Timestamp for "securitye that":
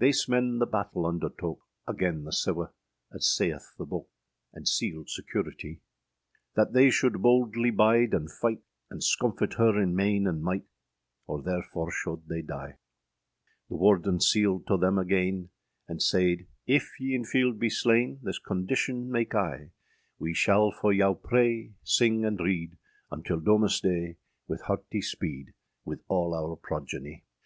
5.08-6.72